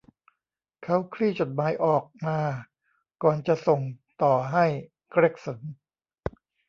[0.83, 2.37] เขาคลี่จดหมายออกมา
[3.23, 3.81] ก่อนจะส่ง
[4.23, 4.65] ต่อให้
[5.11, 5.59] เกร็กสัน